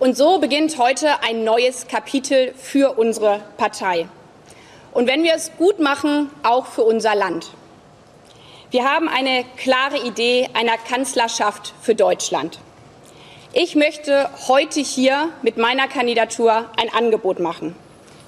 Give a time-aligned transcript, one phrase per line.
[0.00, 4.08] Und so beginnt heute ein neues Kapitel für unsere Partei.
[4.92, 7.50] Und wenn wir es gut machen, auch für unser Land.
[8.70, 12.58] Wir haben eine klare Idee einer Kanzlerschaft für Deutschland.
[13.52, 17.76] Ich möchte heute hier mit meiner Kandidatur ein Angebot machen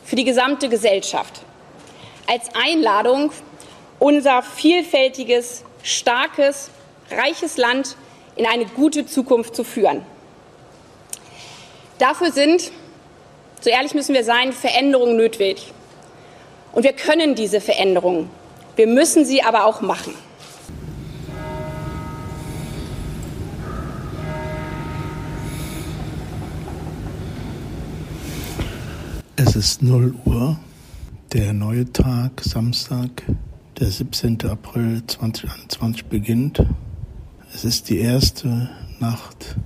[0.05, 1.41] für die gesamte Gesellschaft.
[2.29, 3.33] Als Einladung,
[3.98, 6.71] unser vielfältiges, starkes,
[7.11, 7.96] reiches Land
[8.37, 10.07] in eine gute Zukunft zu führen.
[11.99, 12.73] Dafür sind,
[13.61, 15.73] so ehrlich müssen wir sein, Veränderungen nötig.
[16.73, 18.29] Und wir können diese Veränderungen.
[18.77, 20.14] Wir müssen sie aber auch machen.
[29.37, 30.59] Es ist 0 Uhr,
[31.32, 33.23] der neue Tag, Samstag,
[33.81, 34.45] der 17.
[34.47, 36.62] April 2021 beginnt.
[37.55, 39.56] Es ist die erste Nacht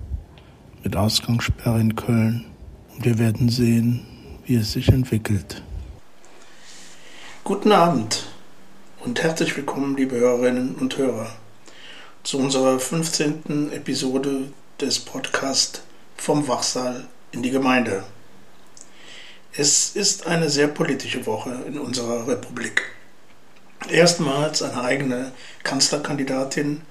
[0.82, 2.46] mit Ausgangssperre in Köln
[2.94, 4.06] und wir werden sehen,
[4.46, 5.62] wie es sich entwickelt.
[7.44, 8.26] Guten Abend
[9.04, 11.30] und herzlich willkommen, liebe Hörerinnen und Hörer,
[12.22, 13.72] zu unserer 15.
[13.72, 15.82] Episode des Podcasts
[16.16, 18.04] Vom Wachsaal in die Gemeinde.
[19.52, 22.82] Es ist eine sehr politische Woche in unserer Republik.
[23.88, 25.32] Erstmals eine eigene
[25.62, 26.82] Kanzlerkandidatin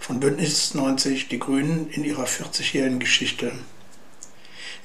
[0.00, 3.52] von Bündnis 90 Die Grünen in ihrer 40-jährigen Geschichte.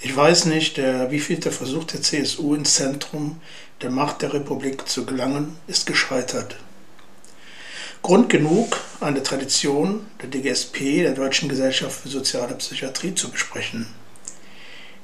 [0.01, 3.39] Ich weiß nicht, der wievielte Versuch der CSU ins Zentrum
[3.81, 6.57] der Macht der Republik zu gelangen, ist gescheitert.
[8.01, 13.87] Grund genug, eine Tradition der DGSP, der Deutschen Gesellschaft für Soziale Psychiatrie, zu besprechen.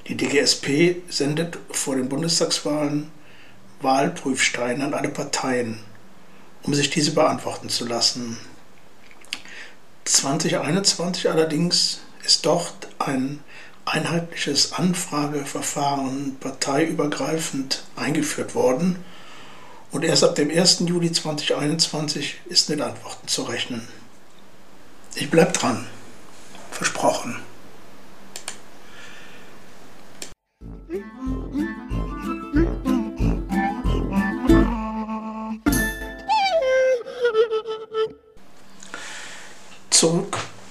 [0.10, 3.10] Die DGSP sendet vor den Bundestagswahlen
[3.82, 5.80] Wahlprüfsteine an alle Parteien,
[6.64, 8.38] um sich diese beantworten zu lassen.
[10.10, 13.44] 2021 allerdings ist dort ein
[13.86, 19.04] einheitliches Anfrageverfahren parteiübergreifend eingeführt worden
[19.92, 20.80] und erst ab dem 1.
[20.82, 23.88] Juli 2021 ist mit Antworten zu rechnen.
[25.16, 25.86] Ich bleibe dran.
[26.72, 27.40] Versprochen.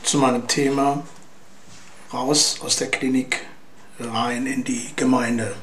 [0.09, 1.05] Zu meinem Thema,
[2.15, 3.41] raus aus der Klinik,
[4.01, 5.55] rein in die Gemeinde.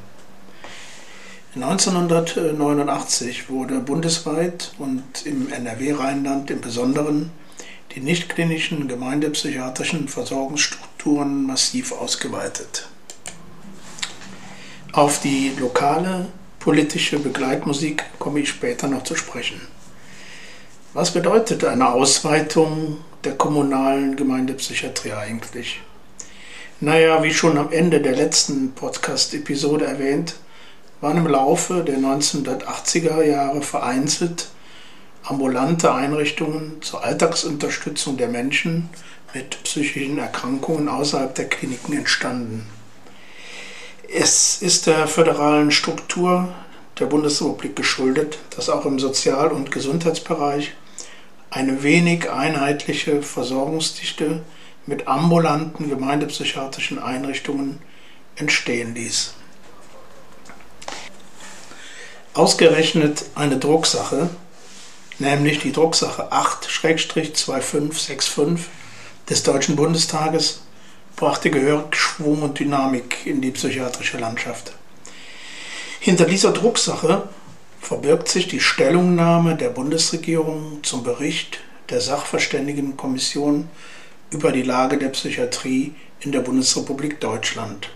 [1.56, 7.32] 1989 wurde bundesweit und im NRW-Rheinland im Besonderen
[7.96, 12.88] die nichtklinischen gemeindepsychiatrischen Versorgungsstrukturen massiv ausgeweitet.
[14.92, 16.28] Auf die lokale
[16.60, 19.60] politische Begleitmusik komme ich später noch zu sprechen.
[20.94, 25.82] Was bedeutet eine Ausweitung der kommunalen Gemeindepsychiatrie eigentlich?
[26.80, 30.36] Naja, wie schon am Ende der letzten Podcast-Episode erwähnt,
[31.02, 34.50] waren im Laufe der 1980er Jahre vereinzelt
[35.24, 38.90] ambulante Einrichtungen zur Alltagsunterstützung der Menschen
[39.34, 42.68] mit psychischen Erkrankungen außerhalb der Kliniken entstanden.
[44.14, 46.54] Es ist der föderalen Struktur
[47.00, 50.74] der Bundesrepublik geschuldet, dass auch im Sozial- und Gesundheitsbereich
[51.56, 54.44] eine wenig einheitliche Versorgungsdichte
[54.86, 57.80] mit ambulanten gemeindepsychiatrischen Einrichtungen
[58.36, 59.36] entstehen ließ.
[62.34, 64.30] Ausgerechnet eine Drucksache,
[65.18, 68.58] nämlich die Drucksache 8-2565
[69.30, 70.60] des Deutschen Bundestages
[71.16, 74.74] brachte gehörig Schwung und Dynamik in die psychiatrische Landschaft.
[76.02, 77.30] Hinter dieser Drucksache
[77.86, 81.60] verbirgt sich die Stellungnahme der Bundesregierung zum Bericht
[81.92, 83.70] der Sachverständigenkommission
[84.32, 87.92] über die Lage der Psychiatrie in der Bundesrepublik Deutschland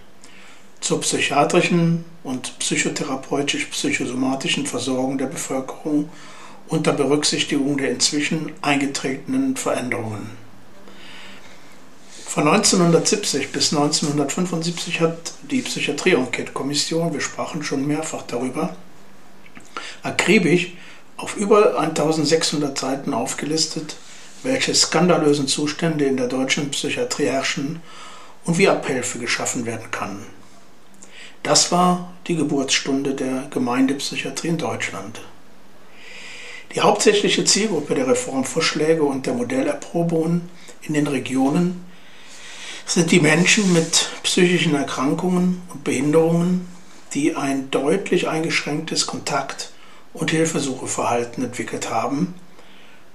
[0.79, 6.09] zur psychiatrischen und psychotherapeutisch-psychosomatischen Versorgung der Bevölkerung
[6.67, 10.29] unter Berücksichtigung der inzwischen eingetretenen Veränderungen.
[12.27, 18.75] Von 1970 bis 1975 hat die Psychiatrie-Enquete-Kommission, wir sprachen schon mehrfach darüber,
[20.03, 20.73] akribisch
[21.17, 23.95] auf über 1600 Seiten aufgelistet,
[24.43, 27.81] welche skandalösen Zustände in der deutschen Psychiatrie herrschen
[28.45, 30.25] und wie Abhilfe geschaffen werden kann.
[31.43, 35.21] Das war die Geburtsstunde der Gemeindepsychiatrie in Deutschland.
[36.75, 40.49] Die hauptsächliche Zielgruppe der Reformvorschläge und der Modellerprobungen
[40.83, 41.83] in den Regionen
[42.85, 46.67] sind die Menschen mit psychischen Erkrankungen und Behinderungen,
[47.13, 49.71] die ein deutlich eingeschränktes Kontakt-
[50.13, 52.35] und Hilfesucheverhalten entwickelt haben,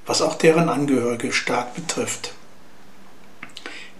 [0.06, 2.34] was auch deren Angehörige stark betrifft.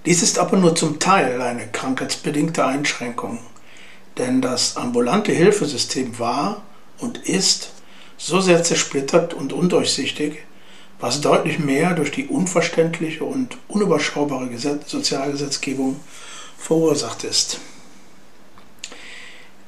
[0.07, 3.39] Dies ist aber nur zum Teil eine krankheitsbedingte Einschränkung,
[4.19, 6.63] denn das ambulante Hilfesystem war
[6.99, 7.71] und ist
[8.19, 10.45] so sehr zersplittert und undurchsichtig,
[11.01, 16.01] was deutlich mehr durch die unverständliche und unüberschaubare Gesetz Sozialgesetzgebung
[16.59, 17.61] verursacht ist.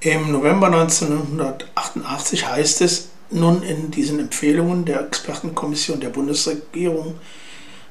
[0.01, 7.19] Im November 1988 heißt es nun in diesen Empfehlungen der Expertenkommission der Bundesregierung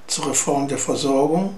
[0.08, 1.56] zur Reform der Versorgung,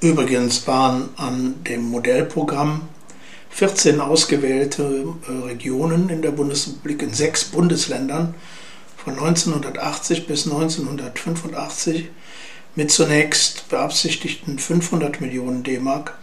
[0.00, 2.82] übrigens waren an dem Modellprogramm
[3.50, 8.34] 14 ausgewählte äh, Regionen in der Bundesrepublik in sechs Bundesländern
[8.96, 12.10] von 1980 bis 1985
[12.74, 16.18] mit zunächst beabsichtigten 500 Millionen D-Mark,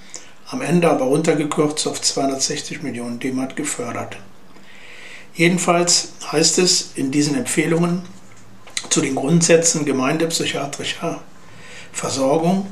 [0.52, 4.18] am Ende aber runtergekürzt auf 260 Millionen D-Mark gefördert.
[5.34, 8.04] Jedenfalls heißt es in diesen Empfehlungen
[8.90, 11.22] zu den Grundsätzen gemeindepsychiatrischer
[11.94, 12.68] Versorgung,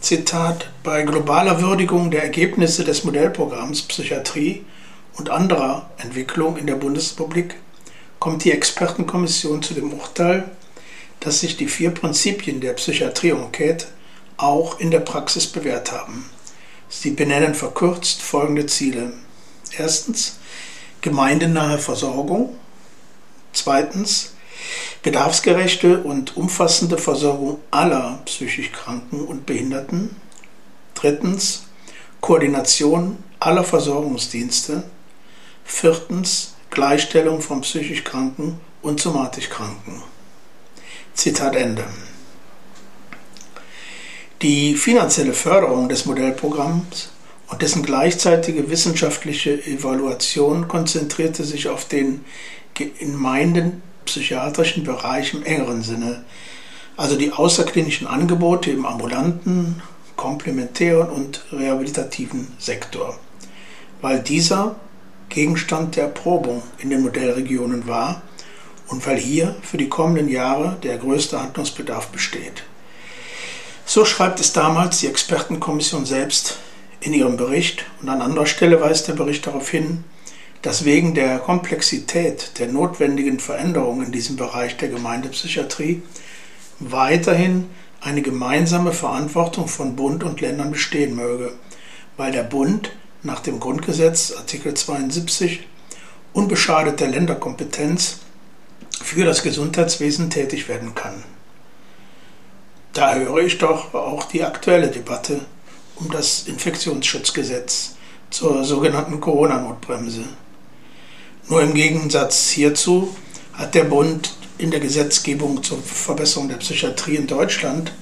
[0.00, 4.64] Zitat, bei globaler Würdigung der Ergebnisse des Modellprogramms Psychiatrie
[5.16, 7.56] und anderer Entwicklung in der Bundesrepublik
[8.18, 10.50] kommt die Expertenkommission zu dem Urteil,
[11.20, 13.86] dass sich die vier Prinzipien der Psychiatrie-Enquete
[14.42, 16.28] auch in der Praxis bewährt haben.
[16.88, 19.12] Sie benennen verkürzt folgende Ziele.
[19.76, 20.38] Erstens
[21.00, 22.56] gemeindenahe Versorgung.
[23.52, 24.34] Zweitens
[25.02, 30.16] bedarfsgerechte und umfassende Versorgung aller psychisch Kranken und Behinderten.
[30.94, 31.64] Drittens
[32.20, 34.84] Koordination aller Versorgungsdienste.
[35.64, 40.02] Viertens Gleichstellung von psychisch Kranken und somatisch Kranken.
[41.14, 41.84] Zitat Ende.
[44.42, 47.10] Die finanzielle Förderung des Modellprogramms
[47.48, 52.24] und dessen gleichzeitige wissenschaftliche Evaluation konzentrierte sich auf den
[52.74, 56.24] gemeinden psychiatrischen Bereich im engeren Sinne,
[56.96, 59.80] also die außerklinischen Angebote im ambulanten,
[60.16, 63.16] komplementären und rehabilitativen Sektor,
[64.00, 64.74] weil dieser
[65.28, 68.22] Gegenstand der Erprobung in den Modellregionen war
[68.88, 72.64] und weil hier für die kommenden Jahre der größte Handlungsbedarf besteht.
[73.84, 76.58] So schreibt es damals die Expertenkommission selbst
[77.00, 80.04] in ihrem Bericht und an anderer Stelle weist der Bericht darauf hin,
[80.62, 86.02] dass wegen der Komplexität der notwendigen Veränderungen in diesem Bereich der Gemeindepsychiatrie
[86.78, 87.68] weiterhin
[88.00, 91.52] eine gemeinsame Verantwortung von Bund und Ländern bestehen möge,
[92.16, 92.92] weil der Bund
[93.22, 95.66] nach dem Grundgesetz Artikel 72
[96.32, 98.20] unbeschadet der Länderkompetenz
[99.02, 101.22] für das Gesundheitswesen tätig werden kann.
[102.92, 105.40] Da höre ich doch auch die aktuelle Debatte
[105.96, 107.94] um das Infektionsschutzgesetz
[108.28, 110.24] zur sogenannten Corona-Notbremse.
[111.48, 113.16] Nur im Gegensatz hierzu
[113.54, 117.92] hat der Bund in der Gesetzgebung zur Verbesserung der Psychiatrie in Deutschland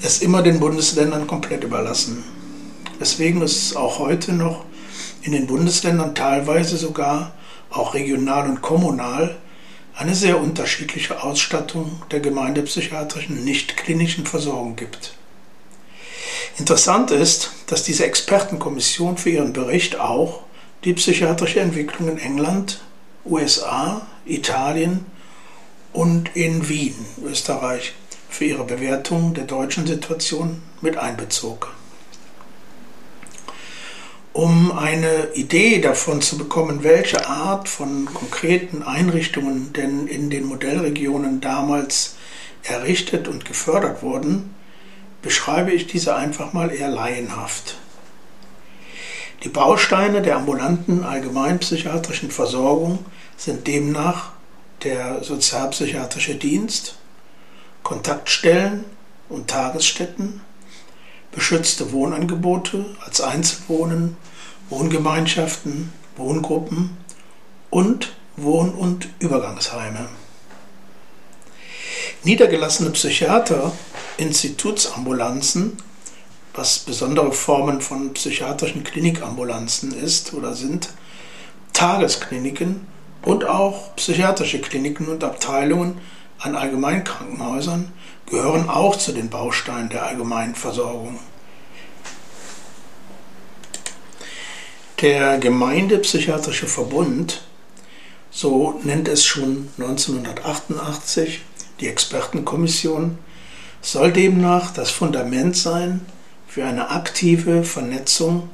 [0.00, 2.24] es immer den Bundesländern komplett überlassen.
[3.00, 4.64] Deswegen ist auch heute noch
[5.22, 7.32] in den Bundesländern teilweise sogar
[7.70, 9.36] auch regional und kommunal
[9.98, 15.14] eine sehr unterschiedliche Ausstattung der gemeindepsychiatrischen nicht-klinischen Versorgung gibt.
[16.56, 20.44] Interessant ist, dass diese Expertenkommission für ihren Bericht auch
[20.84, 22.80] die psychiatrische Entwicklung in England,
[23.24, 25.04] USA, Italien
[25.92, 26.94] und in Wien,
[27.24, 27.92] Österreich,
[28.30, 31.74] für ihre Bewertung der deutschen Situation mit einbezog.
[34.38, 41.40] Um eine Idee davon zu bekommen, welche Art von konkreten Einrichtungen denn in den Modellregionen
[41.40, 42.14] damals
[42.62, 44.54] errichtet und gefördert wurden,
[45.22, 47.78] beschreibe ich diese einfach mal eher laienhaft.
[49.42, 53.04] Die Bausteine der ambulanten allgemeinpsychiatrischen Versorgung
[53.36, 54.30] sind demnach
[54.84, 56.96] der sozialpsychiatrische Dienst,
[57.82, 58.84] Kontaktstellen
[59.28, 60.42] und Tagesstätten,
[61.32, 64.16] beschützte Wohnangebote als Einzelwohnen,
[64.70, 66.96] Wohngemeinschaften, Wohngruppen
[67.70, 70.08] und Wohn- und Übergangsheime.
[72.24, 73.72] Niedergelassene Psychiater,
[74.16, 75.78] Institutsambulanzen,
[76.54, 80.90] was besondere Formen von psychiatrischen Klinikambulanzen ist oder sind,
[81.72, 82.86] Tageskliniken
[83.22, 86.00] und auch psychiatrische Kliniken und Abteilungen
[86.40, 87.92] an Allgemeinkrankenhäusern
[88.26, 91.18] gehören auch zu den Bausteinen der Allgemeinversorgung.
[95.00, 97.42] Der Gemeindepsychiatrische Verbund,
[98.32, 101.42] so nennt es schon 1988
[101.78, 103.16] die Expertenkommission,
[103.80, 106.04] soll demnach das Fundament sein
[106.48, 108.50] für eine aktive Vernetzung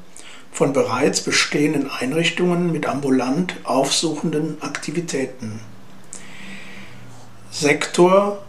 [0.52, 5.60] von bereits bestehenden Einrichtungen mit ambulant aufsuchenden Aktivitäten.
[7.50, 8.44] Sektor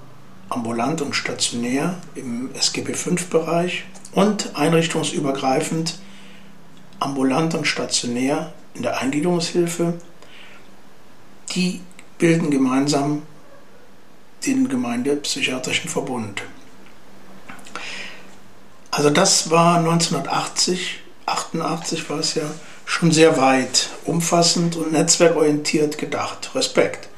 [0.50, 5.98] ambulant und stationär im SGB V-Bereich und einrichtungsübergreifend
[7.00, 9.94] ambulant und stationär in der Eingliederungshilfe.
[11.52, 11.82] Die
[12.18, 13.24] bilden gemeinsam
[14.46, 16.44] den Gemeindepsychiatrischen Verbund.
[18.92, 22.44] Also das war 1980, 88 war es ja
[22.86, 26.52] schon sehr weit, umfassend und netzwerkorientiert gedacht.
[26.56, 27.10] Respekt.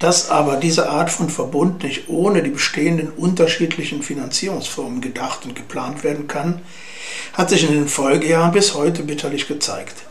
[0.00, 6.02] Dass aber diese Art von Verbund nicht ohne die bestehenden unterschiedlichen Finanzierungsformen gedacht und geplant
[6.02, 6.62] werden kann,
[7.34, 10.02] hat sich in den Folgejahren bis heute bitterlich gezeigt.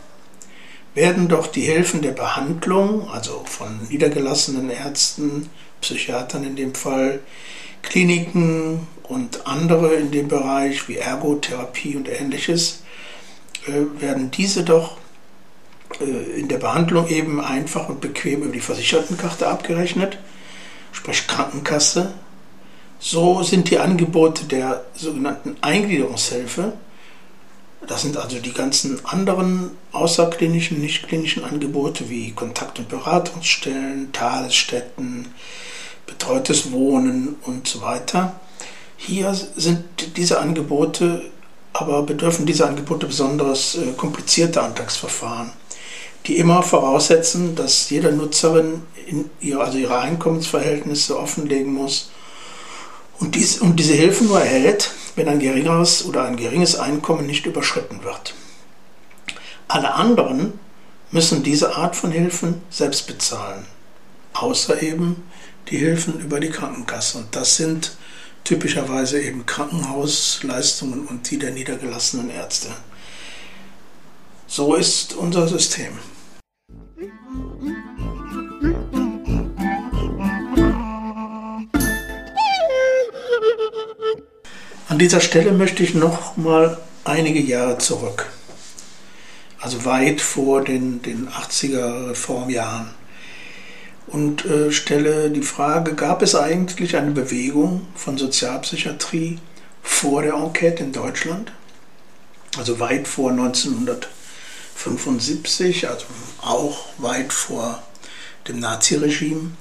[0.94, 7.18] Werden doch die Hilfen der Behandlung, also von niedergelassenen Ärzten, Psychiatern in dem Fall,
[7.82, 12.84] Kliniken und andere in dem Bereich wie Ergotherapie und ähnliches,
[13.66, 14.98] äh, werden diese doch
[16.00, 20.18] in der Behandlung eben einfach und bequem über die Versichertenkarte abgerechnet,
[20.92, 22.12] sprich Krankenkasse.
[22.98, 26.74] So sind die Angebote der sogenannten Eingliederungshilfe,
[27.86, 35.26] das sind also die ganzen anderen außerklinischen, nicht klinischen Angebote wie Kontakt- und Beratungsstellen, Tagesstätten,
[36.06, 38.38] betreutes Wohnen und so weiter.
[38.96, 39.84] Hier sind
[40.16, 41.30] diese Angebote,
[41.72, 45.50] aber bedürfen diese Angebote besonders äh, komplizierter Antragsverfahren,
[46.26, 52.10] die immer voraussetzen, dass jede Nutzerin in ihre, also ihre Einkommensverhältnisse offenlegen muss
[53.18, 57.46] und, dies, und diese Hilfe nur erhält, wenn ein geringeres oder ein geringes Einkommen nicht
[57.46, 58.34] überschritten wird.
[59.68, 60.58] Alle anderen
[61.10, 63.66] müssen diese Art von Hilfen selbst bezahlen,
[64.32, 65.22] außer eben
[65.68, 67.18] die Hilfen über die Krankenkasse.
[67.18, 67.96] Und das sind
[68.44, 72.68] typischerweise eben Krankenhausleistungen und die der niedergelassenen Ärzte.
[74.52, 75.92] So ist unser System.
[84.88, 88.26] An dieser Stelle möchte ich noch mal einige Jahre zurück,
[89.60, 92.90] also weit vor den, den 80er Reformjahren
[94.08, 99.38] und äh, stelle die Frage, gab es eigentlich eine Bewegung von Sozialpsychiatrie
[99.80, 101.52] vor der Enquete in Deutschland?
[102.58, 103.30] Also weit vor
[104.86, 106.06] 1975, also
[106.40, 107.82] auch weit vor
[108.48, 109.52] dem Naziregime.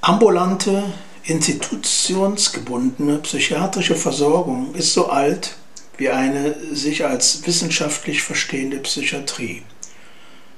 [0.00, 0.92] Ambulante,
[1.24, 5.54] institutionsgebundene psychiatrische Versorgung ist so alt
[5.96, 9.62] wie eine sich als wissenschaftlich verstehende Psychiatrie.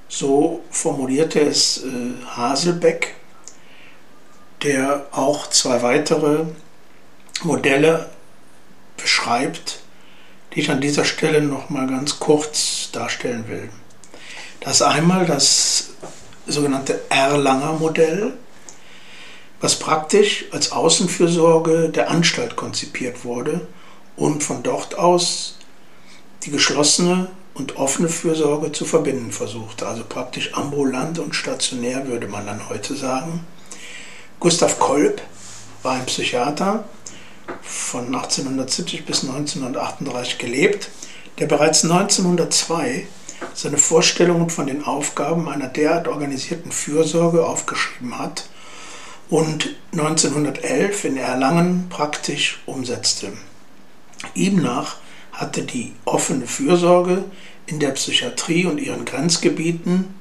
[0.08, 3.16] So formulierte es äh, Haselbeck,
[4.62, 6.44] der auch zwei weitere
[7.42, 8.08] Modelle
[8.96, 9.81] beschreibt,
[10.54, 13.70] die ich an dieser Stelle noch mal ganz kurz darstellen will.
[14.60, 15.90] Das ist einmal das
[16.46, 18.34] sogenannte Erlanger Modell,
[19.60, 23.66] was praktisch als Außenfürsorge der Anstalt konzipiert wurde
[24.16, 25.56] und von dort aus
[26.42, 29.86] die geschlossene und offene Fürsorge zu verbinden versuchte.
[29.86, 33.46] Also praktisch ambulant und stationär würde man dann heute sagen.
[34.40, 35.22] Gustav Kolb
[35.82, 36.84] war ein Psychiater
[37.62, 40.88] von 1870 bis 1938 gelebt,
[41.38, 43.06] der bereits 1902
[43.54, 48.48] seine Vorstellungen von den Aufgaben einer derart organisierten Fürsorge aufgeschrieben hat
[49.28, 53.32] und 1911 in Erlangen praktisch umsetzte.
[54.34, 54.96] Ihm nach
[55.32, 57.24] hatte die offene Fürsorge
[57.66, 60.14] in der Psychiatrie und ihren Grenzgebieten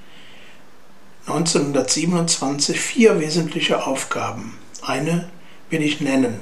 [1.27, 4.57] 1927 vier wesentliche Aufgaben.
[4.81, 5.29] Eine
[5.69, 6.39] will ich nennen.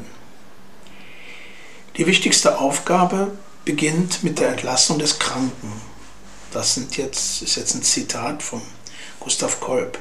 [2.00, 3.29] Die wichtigste Aufgabe
[3.65, 5.70] beginnt mit der Entlassung des Kranken.
[6.53, 8.62] Das sind jetzt, ist jetzt ein Zitat von
[9.20, 10.00] Gustav Kolb.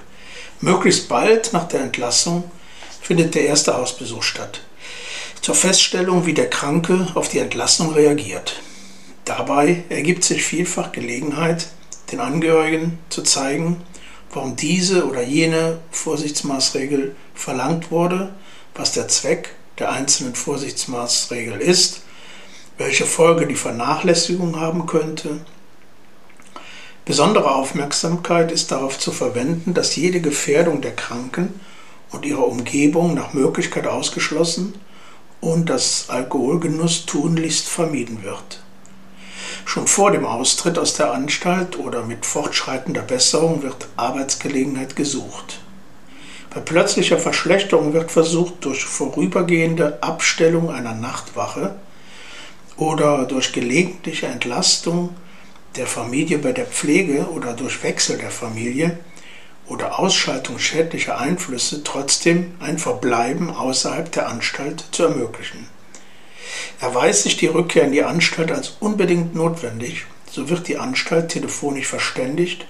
[0.60, 2.48] Möglichst bald nach der Entlassung
[3.02, 4.60] findet der erste Hausbesuch statt
[5.40, 8.62] zur Feststellung, wie der Kranke auf die Entlassung reagiert.
[9.24, 11.66] Dabei ergibt sich vielfach Gelegenheit,
[12.12, 13.82] den Angehörigen zu zeigen,
[14.32, 18.32] warum diese oder jene Vorsichtsmaßregel verlangt wurde,
[18.76, 22.02] was der Zweck der einzelnen Vorsichtsmaßregel ist,
[22.78, 25.40] welche Folge die Vernachlässigung haben könnte.
[27.04, 31.58] Besondere Aufmerksamkeit ist darauf zu verwenden, dass jede Gefährdung der Kranken
[32.10, 34.74] und ihrer Umgebung nach Möglichkeit ausgeschlossen
[35.40, 38.62] und dass Alkoholgenuss tunlichst vermieden wird.
[39.64, 45.60] Schon vor dem Austritt aus der Anstalt oder mit fortschreitender Besserung wird Arbeitsgelegenheit gesucht.
[46.50, 51.74] Bei plötzlicher Verschlechterung wird versucht, durch vorübergehende Abstellung einer Nachtwache
[52.76, 55.14] oder durch gelegentliche Entlastung
[55.76, 58.98] der Familie bei der Pflege oder durch Wechsel der Familie
[59.66, 65.68] oder Ausschaltung schädlicher Einflüsse trotzdem ein Verbleiben außerhalb der Anstalt zu ermöglichen.
[66.80, 71.86] Erweist sich die Rückkehr in die Anstalt als unbedingt notwendig, so wird die Anstalt telefonisch
[71.86, 72.66] verständigt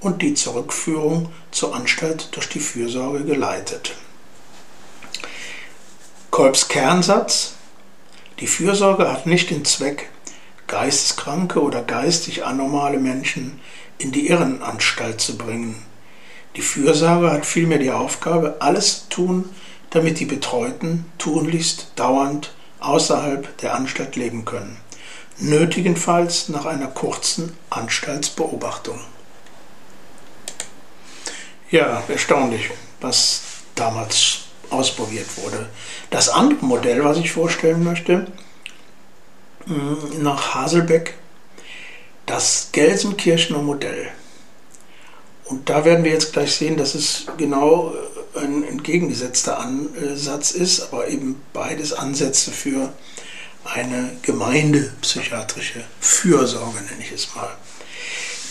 [0.00, 3.94] und die Zurückführung zur Anstalt durch die Fürsorge geleitet.
[6.30, 7.54] Kolbs Kernsatz
[8.40, 10.10] Die Fürsorge hat nicht den Zweck,
[10.68, 13.60] geisteskranke oder geistig anormale Menschen
[13.98, 15.82] in die Irrenanstalt zu bringen.
[16.56, 19.48] Die Fürsorge hat vielmehr die Aufgabe, alles zu tun,
[19.90, 24.76] damit die Betreuten tunlichst dauernd außerhalb der Anstalt leben können,
[25.38, 29.00] nötigenfalls nach einer kurzen Anstaltsbeobachtung.
[31.70, 32.70] Ja, erstaunlich,
[33.00, 33.42] was
[33.74, 35.68] damals ausprobiert wurde.
[36.10, 38.26] Das andere Modell, was ich vorstellen möchte,
[39.66, 41.14] hm, nach Haselbeck,
[42.24, 44.08] das Gelsenkirchener Modell.
[45.44, 47.94] Und da werden wir jetzt gleich sehen, dass es genau
[48.34, 52.92] äh, ein entgegengesetzter Ansatz ist, aber eben beides Ansätze für
[53.64, 57.50] eine gemeindepsychiatrische Fürsorge, nenne ich es mal.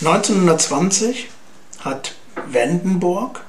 [0.00, 1.28] 1920
[1.80, 2.14] hat
[2.46, 3.44] Wendenburg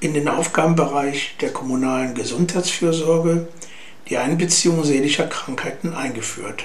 [0.00, 3.48] in den Aufgabenbereich der kommunalen Gesundheitsfürsorge
[4.08, 6.64] die Einbeziehung seelischer Krankheiten eingeführt.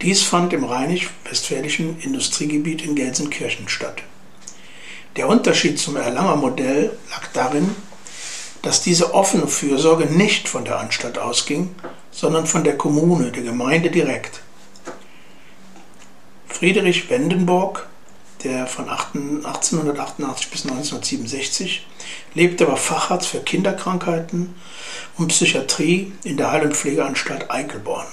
[0.00, 4.02] Dies fand im rheinisch-westfälischen Industriegebiet in Gelsenkirchen statt.
[5.16, 7.74] Der Unterschied zum Erlanger Modell lag darin,
[8.62, 11.74] dass diese offene Fürsorge nicht von der Anstalt ausging,
[12.10, 14.42] sondern von der Kommune, der Gemeinde direkt.
[16.46, 17.88] Friedrich Wendenburg,
[18.44, 21.86] der von 1888 bis 1967
[22.34, 24.54] lebte, war Facharzt für Kinderkrankheiten
[25.16, 28.06] und Psychiatrie in der Heil- und Pflegeanstalt Eichelborn.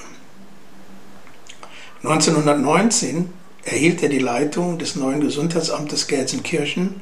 [2.04, 3.34] 1919
[3.64, 7.02] erhielt er die Leitung des neuen Gesundheitsamtes Gelsenkirchen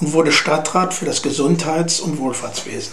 [0.00, 2.92] und wurde Stadtrat für das Gesundheits- und Wohlfahrtswesen.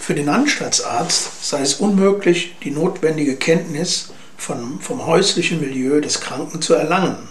[0.00, 6.60] Für den Anstaltsarzt sei es unmöglich, die notwendige Kenntnis von, vom häuslichen Milieu des Kranken
[6.60, 7.28] zu erlangen.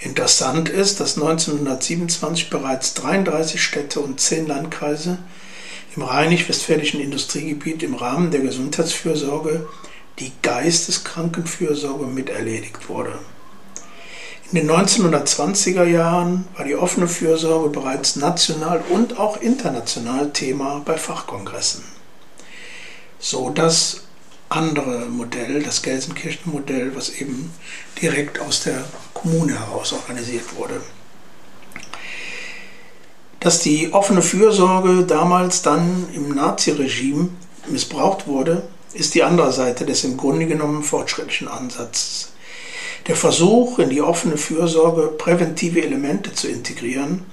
[0.00, 5.18] Interessant ist, dass 1927 bereits 33 Städte und 10 Landkreise
[5.94, 9.68] im rheinisch-westfälischen Industriegebiet im Rahmen der Gesundheitsfürsorge
[10.18, 13.18] die Geisteskrankenfürsorge miterledigt wurde.
[14.52, 20.96] In den 1920er Jahren war die offene Fürsorge bereits national und auch international Thema bei
[20.96, 21.84] Fachkongressen.
[23.18, 24.02] So das
[24.50, 27.52] andere Modell, das Gelsenkirchen-Modell, was eben
[28.02, 28.84] direkt aus der
[29.14, 30.80] Kommune heraus organisiert wurde.
[33.38, 37.30] Dass die offene Fürsorge damals dann im Naziregime
[37.68, 42.32] missbraucht wurde, ist die andere Seite des im Grunde genommen fortschrittlichen Ansatzes.
[43.06, 47.24] Der Versuch, in die offene Fürsorge präventive Elemente zu integrieren,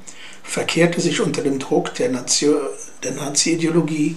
[0.44, 4.16] verkehrte sich unter dem Druck der, der Nazi-Ideologie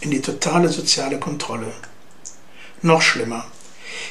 [0.00, 1.72] in die totale soziale Kontrolle.
[2.82, 3.44] Noch schlimmer,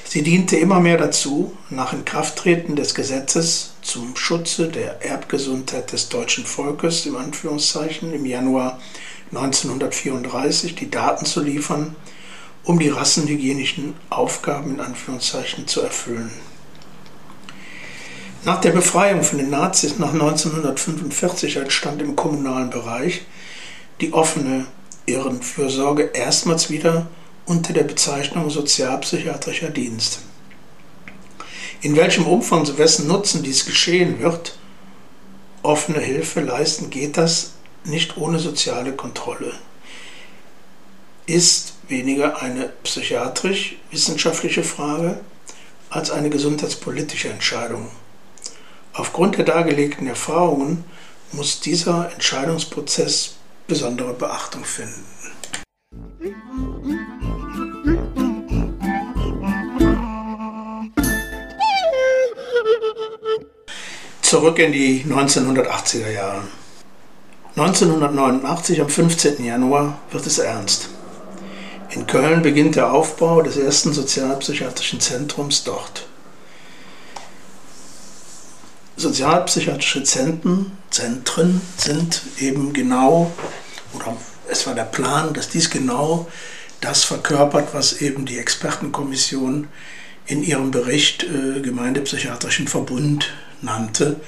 [0.04, 6.46] sie diente immer mehr dazu, nach Inkrafttreten des Gesetzes zum Schutze der Erbgesundheit des deutschen
[6.46, 8.80] Volkes im Anführungszeichen im Januar
[9.32, 11.96] 1934 die Daten zu liefern,
[12.64, 16.32] um die rassenhygienischen Aufgaben in Anführungszeichen zu erfüllen.
[18.44, 23.26] Nach der Befreiung von den Nazis nach 1945 entstand im kommunalen Bereich
[24.02, 24.66] die offene
[25.06, 27.08] Irrenfürsorge erstmals wieder
[27.48, 30.20] unter der Bezeichnung sozialpsychiatrischer Dienst.
[31.82, 34.58] In welchem Umfang zu wessen Nutzen dies geschehen wird,
[35.64, 37.54] offene Hilfe leisten geht das
[37.86, 39.54] nicht ohne soziale Kontrolle.
[41.26, 45.20] Ist weniger eine psychiatrisch-wissenschaftliche Frage
[45.90, 47.90] als eine gesundheitspolitische Entscheidung.
[48.94, 50.84] Aufgrund der dargelegten Erfahrungen
[51.32, 53.36] muss dieser Entscheidungsprozess
[53.68, 55.06] besondere Beachtung finden.
[64.38, 66.44] Zurück in die 1980er Jahre.
[67.56, 69.44] 1989 am 15.
[69.44, 70.90] Januar wird es ernst.
[71.90, 76.06] In Köln beginnt der Aufbau des ersten sozialpsychiatrischen Zentrums dort.
[78.96, 83.32] Sozialpsychiatrische Zentren, Zentren sind eben genau,
[83.94, 84.16] oder
[84.52, 86.28] es war der Plan, dass dies genau
[86.80, 89.68] das verkörpert, was eben die Expertenkommission
[90.28, 94.22] in ihrem Bericht äh, Gemeindepsychiatrischen Verbund nannte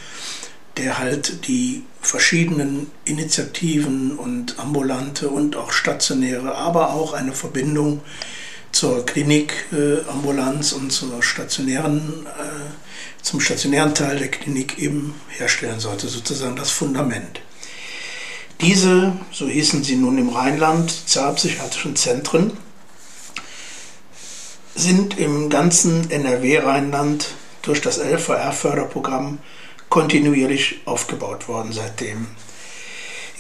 [0.80, 8.02] der halt die verschiedenen Initiativen und ambulante und auch stationäre, aber auch eine Verbindung
[8.72, 16.56] zur Klinik-Ambulanz und zur stationären, äh, zum stationären Teil der Klinik eben herstellen sollte, sozusagen
[16.56, 17.42] das Fundament.
[18.62, 22.54] Diese, so hießen sie nun im Rheinland, sozialpsychiatrischen Zentren,
[24.76, 27.34] sind im ganzen NRW-Rheinland
[27.70, 29.38] durch das LVR-Förderprogramm
[29.90, 32.28] kontinuierlich aufgebaut worden seitdem.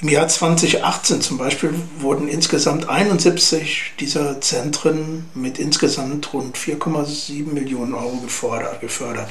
[0.01, 7.93] Im Jahr 2018 zum Beispiel wurden insgesamt 71 dieser Zentren mit insgesamt rund 4,7 Millionen
[7.93, 8.17] Euro
[8.79, 9.29] gefördert.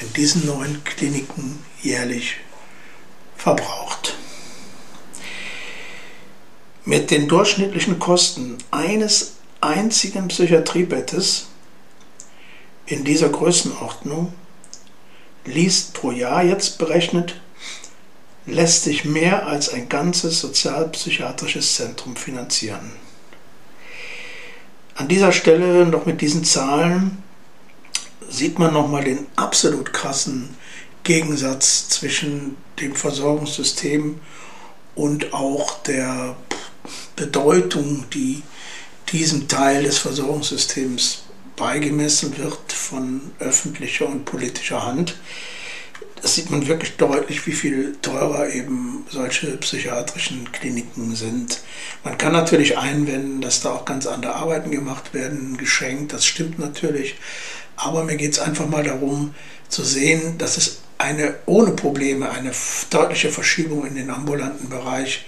[0.00, 2.36] in diesen neuen Kliniken jährlich
[3.36, 4.14] verbraucht.
[6.84, 11.48] Mit den durchschnittlichen Kosten eines einzigen Psychiatriebettes
[12.86, 14.32] in dieser Größenordnung
[15.44, 17.34] liest pro Jahr jetzt berechnet
[18.48, 22.92] lässt sich mehr als ein ganzes sozialpsychiatrisches Zentrum finanzieren.
[24.94, 27.22] An dieser Stelle noch mit diesen Zahlen
[28.28, 30.56] sieht man nochmal den absolut krassen
[31.04, 34.20] Gegensatz zwischen dem Versorgungssystem
[34.94, 36.36] und auch der
[37.16, 38.42] Bedeutung, die
[39.12, 41.22] diesem Teil des Versorgungssystems
[41.56, 45.16] beigemessen wird von öffentlicher und politischer Hand
[46.22, 51.60] das sieht man wirklich deutlich, wie viel teurer eben solche psychiatrischen Kliniken sind.
[52.04, 56.58] Man kann natürlich einwenden, dass da auch ganz andere Arbeiten gemacht werden, geschenkt, das stimmt
[56.58, 57.16] natürlich.
[57.76, 59.34] Aber mir geht es einfach mal darum
[59.68, 62.50] zu sehen, dass es eine ohne Probleme eine
[62.90, 65.24] deutliche Verschiebung in den ambulanten Bereich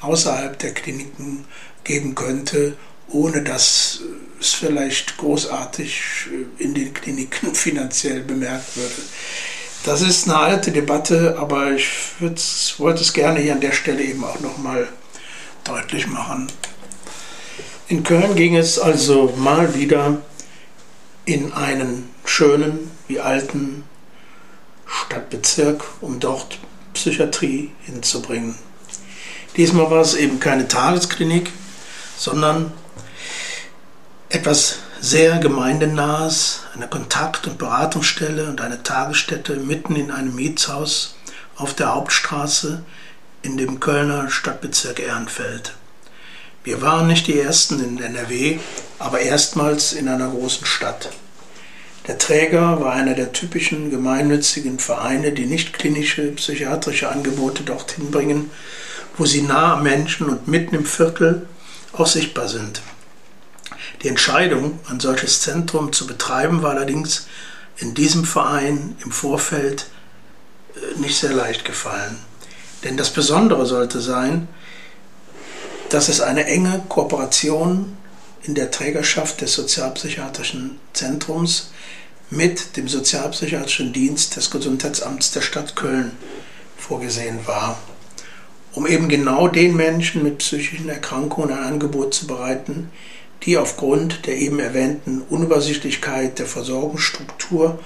[0.00, 1.44] außerhalb der Kliniken
[1.84, 2.76] geben könnte,
[3.08, 4.00] ohne dass
[4.40, 6.00] es vielleicht großartig
[6.58, 9.02] in den Kliniken finanziell bemerkt würde.
[9.84, 11.88] Das ist eine alte Debatte, aber ich
[12.20, 14.88] wollte es gerne hier an der Stelle eben auch nochmal
[15.64, 16.48] deutlich machen.
[17.88, 20.18] In Köln ging es also mal wieder
[21.24, 23.84] in einen schönen wie alten
[24.86, 26.58] Stadtbezirk, um dort
[26.92, 28.56] Psychiatrie hinzubringen.
[29.56, 31.50] Diesmal war es eben keine Tagesklinik,
[32.16, 32.72] sondern
[34.28, 41.16] etwas sehr gemeindenahes, eine Kontakt- und Beratungsstelle und eine Tagesstätte mitten in einem Mietshaus
[41.56, 42.82] auf der Hauptstraße
[43.42, 45.74] in dem Kölner Stadtbezirk Ehrenfeld.
[46.64, 48.58] Wir waren nicht die Ersten in NRW,
[48.98, 51.08] aber erstmals in einer großen Stadt.
[52.06, 58.50] Der Träger war einer der typischen gemeinnützigen Vereine, die nicht klinische psychiatrische Angebote dorthin bringen,
[59.16, 61.46] wo sie nah am Menschen und mitten im Viertel
[61.94, 62.82] auch sichtbar sind.
[64.02, 67.26] Die Entscheidung, ein solches Zentrum zu betreiben, war allerdings
[67.76, 69.86] in diesem Verein im Vorfeld
[70.74, 72.18] äh, nicht sehr leicht gefallen.
[72.84, 74.48] Denn das Besondere sollte sein,
[75.90, 77.96] dass es eine enge Kooperation
[78.42, 81.70] in der Trägerschaft des Sozialpsychiatrischen Zentrums
[82.30, 86.12] mit dem Sozialpsychiatrischen Dienst des Gesundheitsamts der Stadt Köln
[86.78, 87.78] vorgesehen war,
[88.72, 92.90] um eben genau den Menschen mit psychischen Erkrankungen ein Angebot zu bereiten,
[93.42, 97.78] die aufgrund der eben erwähnten Unübersichtlichkeit der Versorgungsstruktur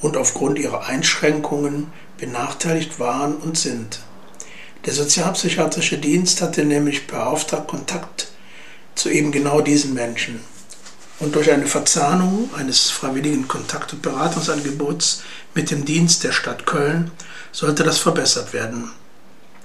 [0.00, 4.00] und aufgrund ihrer Einschränkungen benachteiligt waren und sind.
[4.86, 8.28] Der sozialpsychiatrische Dienst hatte nämlich per Auftrag Kontakt
[8.94, 10.40] zu eben genau diesen Menschen.
[11.20, 15.22] Und durch eine Verzahnung eines freiwilligen Kontakt- und Beratungsangebots
[15.54, 17.12] mit dem Dienst der Stadt Köln
[17.52, 18.90] sollte das verbessert werden.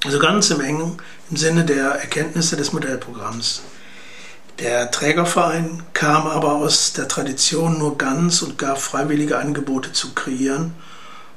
[0.06, 0.97] Also ganz im engen
[1.30, 3.62] im Sinne der Erkenntnisse des Modellprogramms.
[4.60, 10.74] Der Trägerverein kam aber aus der Tradition, nur ganz und gar freiwillige Angebote zu kreieren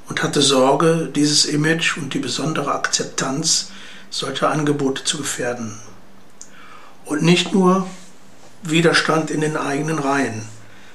[0.08, 3.70] und hatte Sorge, dieses Image und die besondere Akzeptanz
[4.10, 5.78] solcher Angebote zu gefährden.
[7.04, 7.86] Und nicht nur
[8.64, 10.42] Widerstand in den eigenen Reihen,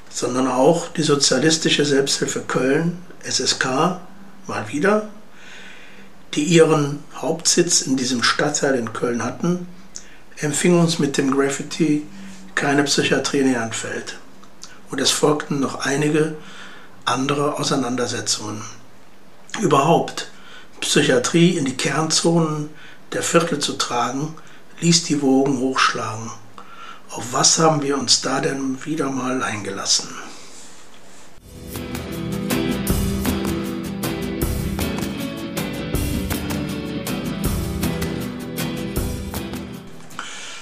[0.09, 4.01] sondern auch die Sozialistische Selbsthilfe Köln, SSK,
[4.47, 5.07] mal wieder,
[6.33, 9.65] die ihren Hauptsitz in diesem Stadtteil in Köln hatten,
[10.39, 12.05] empfing uns mit dem Graffiti
[12.57, 14.17] keine Psychiatrie in Ehrenfeld.
[14.89, 16.35] Und es folgten noch einige
[17.05, 18.63] andere Auseinandersetzungen.
[19.61, 20.31] Überhaupt,
[20.81, 22.71] Psychiatrie in die Kernzonen
[23.13, 24.33] der Viertel zu tragen,
[24.79, 26.31] ließ die Wogen hochschlagen.
[27.11, 30.09] Auf was haben wir uns da denn wieder mal eingelassen?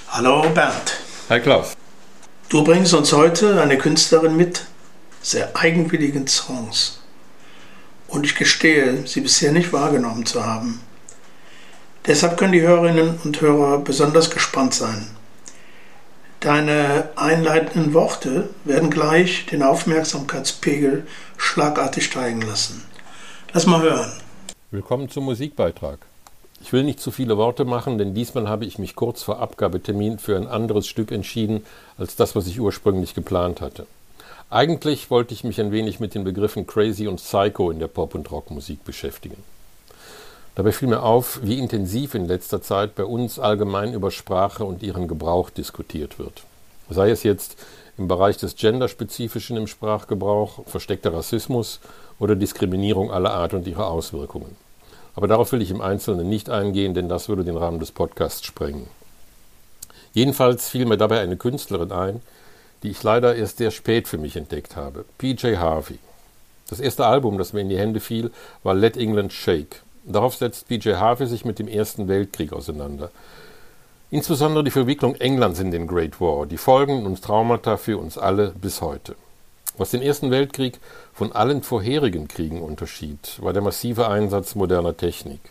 [0.10, 1.00] Hallo Bernd.
[1.30, 1.76] Hi Klaus.
[2.56, 4.62] Du bringst uns heute eine Künstlerin mit
[5.22, 7.02] sehr eigenwilligen Songs.
[8.08, 10.80] Und ich gestehe, sie bisher nicht wahrgenommen zu haben.
[12.06, 15.06] Deshalb können die Hörerinnen und Hörer besonders gespannt sein.
[16.40, 22.86] Deine einleitenden Worte werden gleich den Aufmerksamkeitspegel schlagartig steigen lassen.
[23.52, 24.14] Lass mal hören.
[24.72, 26.08] Willkommen zum Musikbeitrag.
[26.66, 30.18] Ich will nicht zu viele Worte machen, denn diesmal habe ich mich kurz vor Abgabetermin
[30.18, 31.64] für ein anderes Stück entschieden
[32.00, 33.86] als das, was ich ursprünglich geplant hatte.
[34.50, 38.16] Eigentlich wollte ich mich ein wenig mit den Begriffen Crazy und Psycho in der Pop-
[38.16, 39.38] und Rockmusik beschäftigen.
[40.56, 44.82] Dabei fiel mir auf, wie intensiv in letzter Zeit bei uns allgemein über Sprache und
[44.82, 46.42] ihren Gebrauch diskutiert wird.
[46.90, 47.58] Sei es jetzt
[47.96, 51.80] im Bereich des Genderspezifischen im Sprachgebrauch, versteckter Rassismus
[52.18, 54.65] oder Diskriminierung aller Art und ihre Auswirkungen.
[55.16, 58.46] Aber darauf will ich im Einzelnen nicht eingehen, denn das würde den Rahmen des Podcasts
[58.46, 58.88] sprengen.
[60.14, 62.22] Jedenfalls fiel mir dabei eine Künstlerin ein,
[62.84, 66.00] die ich leider erst sehr spät für mich entdeckt habe, PJ Harvey.
[66.70, 68.32] Das erste Album, das mir in die Hände fiel,
[68.64, 69.84] war Let England Shake.
[70.04, 73.12] Darauf setzt PJ Harvey sich mit dem Ersten Weltkrieg auseinander.
[74.12, 78.50] Insbesondere die Verwicklung Englands in den Great War, die Folgen und Traumata für uns alle
[78.50, 79.16] bis heute.
[79.78, 80.80] Was den Ersten Weltkrieg
[81.14, 85.42] von allen vorherigen Kriegen unterschied, war der massive Einsatz moderner Technik.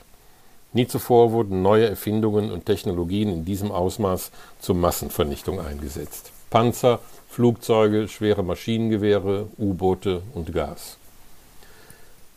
[0.73, 6.33] Nie zuvor wurden neue Erfindungen und Technologien in diesem Ausmaß zur Massenvernichtung eingesetzt.
[6.51, 10.97] Panzer, Flugzeuge, schwere Maschinengewehre, U-Boote und Gas.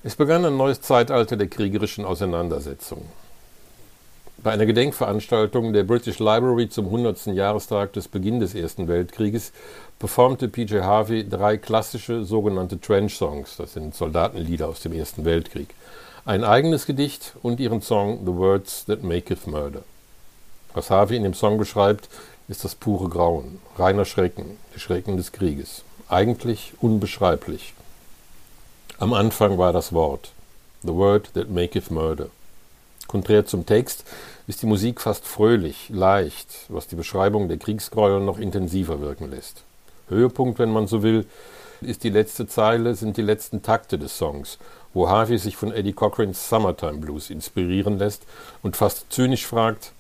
[0.04, 3.06] Es begann ein neues Zeitalter der kriegerischen Auseinandersetzung.
[4.43, 7.26] Bei einer Gedenkveranstaltung der British Library zum 100.
[7.28, 9.52] Jahrestag des Beginns des Ersten Weltkrieges
[9.97, 15.73] performte PJ Harvey drei klassische sogenannte Trench-Songs, das sind Soldatenlieder aus dem Ersten Weltkrieg,
[16.23, 19.82] ein eigenes Gedicht und ihren Song The Words That Maketh Murder.
[20.76, 22.08] Was Harvey in dem Song beschreibt,
[22.47, 25.84] ist das pure Grauen, reiner Schrecken, die Schrecken des Krieges.
[26.10, 27.73] Eigentlich unbeschreiblich.
[29.00, 30.32] Am Anfang war das Wort.
[30.84, 32.28] The word that maketh murder.
[33.08, 34.04] Konträr zum Text
[34.48, 39.63] ist die Musik fast fröhlich, leicht, was die Beschreibung der Kriegsgräuel noch intensiver wirken lässt.
[40.10, 41.26] Höhepunkt, wenn man so will,
[41.82, 44.58] ist die letzte Zeile, sind die letzten Takte des Songs,
[44.93, 48.24] wo Harvey sich von Eddie Cochrans Summertime Blues inspirieren lässt
[48.63, 49.91] und fast zynisch fragt,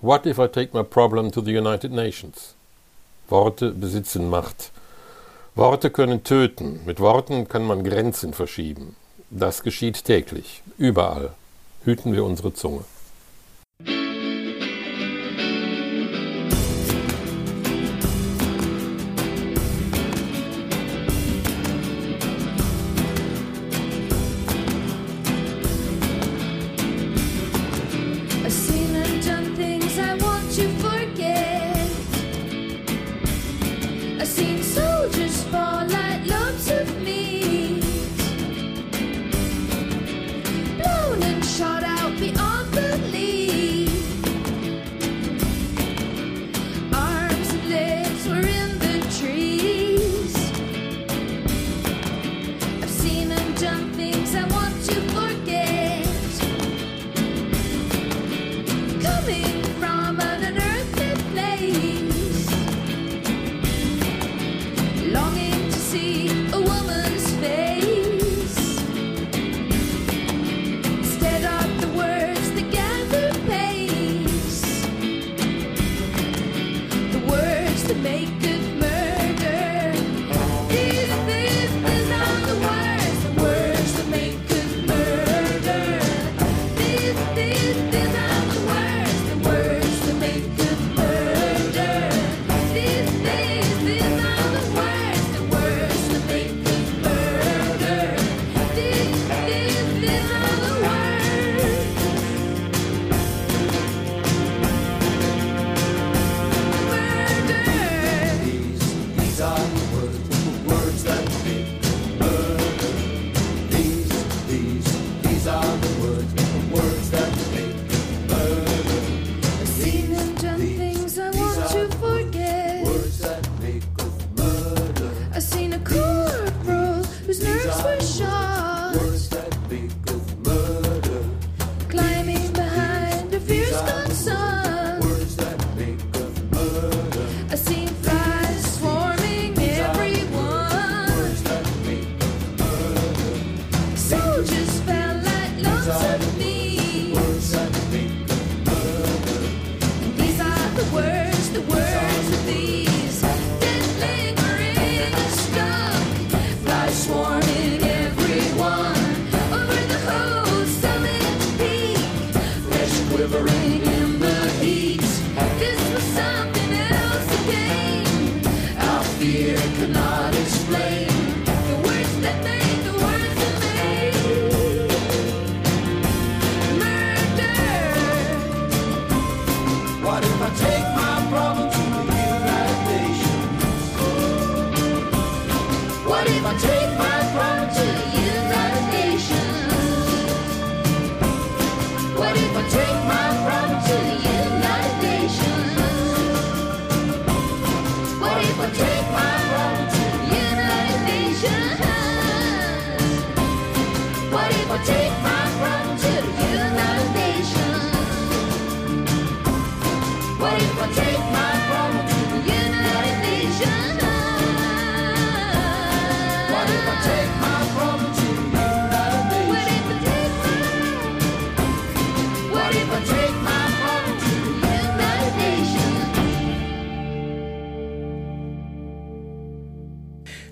[0.00, 2.54] What if I take my problem to the United Nations?
[3.28, 4.70] Worte besitzen Macht.
[5.56, 8.94] Worte können töten, mit Worten kann man Grenzen verschieben.
[9.30, 11.32] Das geschieht täglich, überall.
[11.84, 12.84] Hüten wir unsere Zunge.
[34.20, 35.77] I've seen soldiers fall.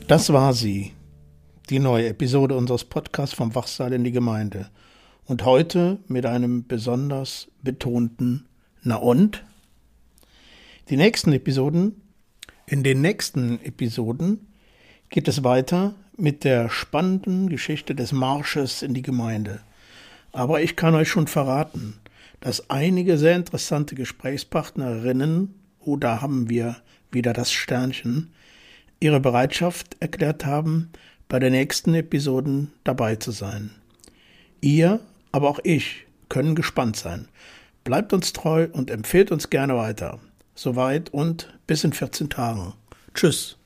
[0.08, 0.92] Das war sie,
[1.68, 4.70] die neue Episode unseres Podcasts vom Wachsaal in die Gemeinde.
[5.24, 8.46] Und heute mit einem besonders betonten
[8.84, 9.42] Na und?
[10.90, 12.00] Die nächsten Episoden,
[12.66, 14.46] in den nächsten Episoden
[15.08, 19.58] geht es weiter mit der spannenden Geschichte des Marsches in die Gemeinde.
[20.30, 21.98] Aber ich kann euch schon verraten,
[22.38, 26.76] dass einige sehr interessante Gesprächspartnerinnen, oh, da haben wir
[27.10, 28.30] wieder das Sternchen,
[29.00, 30.90] ihre Bereitschaft erklärt haben,
[31.28, 33.70] bei den nächsten Episoden dabei zu sein.
[34.60, 35.00] Ihr,
[35.32, 37.28] aber auch ich, können gespannt sein.
[37.84, 40.18] Bleibt uns treu und empfehlt uns gerne weiter.
[40.54, 42.72] Soweit und bis in 14 Tagen.
[43.14, 43.56] Tschüss.